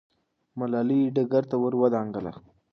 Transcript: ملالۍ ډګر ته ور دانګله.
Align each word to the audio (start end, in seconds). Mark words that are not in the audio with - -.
ملالۍ 0.59 1.01
ډګر 1.15 1.43
ته 1.49 1.55
ور 1.61 1.73
دانګله. 1.93 2.31